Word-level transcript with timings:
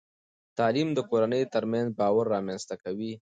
تعلیم 0.57 0.89
د 0.93 0.99
کورنۍ 1.09 1.43
ترمنځ 1.53 1.87
باور 1.99 2.25
رامنځته 2.35 2.75
کوي. 2.83 3.13